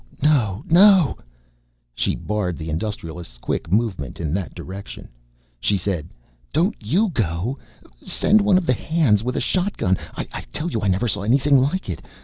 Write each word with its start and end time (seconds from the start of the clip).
No, 0.23 0.63
no" 0.67 1.15
She 1.93 2.15
barred 2.15 2.57
the 2.57 2.71
Industrialist's 2.71 3.37
quick 3.37 3.71
movement 3.71 4.19
in 4.19 4.33
that 4.33 4.55
direction. 4.55 5.09
She 5.59 5.77
said, 5.77 6.09
"Don't 6.51 6.73
you 6.81 7.09
go. 7.09 7.59
Send 8.03 8.41
one 8.41 8.57
of 8.57 8.65
the 8.65 8.73
hands 8.73 9.23
with 9.23 9.37
a 9.37 9.39
shotgun. 9.39 9.99
I 10.17 10.25
tell 10.51 10.71
you 10.71 10.81
I 10.81 10.87
never 10.87 11.07
saw 11.07 11.21
anything 11.21 11.55
like 11.59 11.87
it. 11.87 12.01